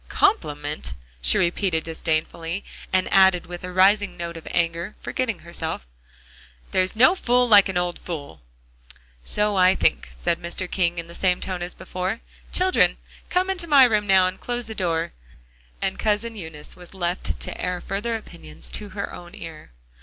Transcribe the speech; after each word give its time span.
"Compliment?" 0.09 0.95
she 1.21 1.37
repeated 1.37 1.83
disdainfully, 1.83 2.63
and 2.91 3.07
added 3.13 3.45
with 3.45 3.63
a 3.63 3.71
rising 3.71 4.17
note 4.17 4.35
of 4.35 4.47
anger, 4.49 4.95
forgetting 4.99 5.37
herself, 5.37 5.85
"there's 6.71 6.95
no 6.95 7.13
fool 7.13 7.47
like 7.47 7.69
an 7.69 7.77
old 7.77 7.99
fool." 7.99 8.41
"So 9.23 9.55
I 9.55 9.75
think," 9.75 10.07
said 10.09 10.41
Mr. 10.41 10.65
King 10.67 10.97
in 10.97 11.05
the 11.05 11.13
same 11.13 11.39
tone 11.39 11.61
as 11.61 11.75
before. 11.75 12.19
"Children, 12.51 12.97
come 13.29 13.47
into 13.47 13.67
my 13.67 13.83
room 13.83 14.07
now, 14.07 14.25
and 14.25 14.39
close 14.41 14.65
the 14.65 14.73
door." 14.73 15.13
And 15.83 15.99
Cousin 15.99 16.35
Eunice 16.35 16.75
was 16.75 16.95
left 16.95 17.39
to 17.39 17.61
air 17.61 17.79
further 17.79 18.15
opinions 18.15 18.71
to 18.71 18.89
her 18.97 19.13
own 19.13 19.35
ear. 19.35 19.69